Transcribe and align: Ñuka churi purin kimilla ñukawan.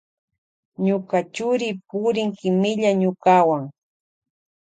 Ñuka 0.85 1.17
churi 1.33 1.69
purin 1.87 2.29
kimilla 2.39 2.91
ñukawan. 3.01 3.63